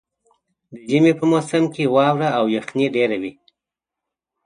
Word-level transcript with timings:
د 0.73 0.75
ژمي 0.89 1.13
په 1.19 1.25
موسم 1.31 1.63
کې 1.73 1.91
واوره 1.95 2.29
او 2.37 2.45
یخني 2.57 2.87
ډېره 2.95 3.17
وي. 3.21 3.33